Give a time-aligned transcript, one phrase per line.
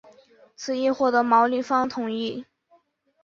[0.55, 2.43] 此议获得毛利方同意。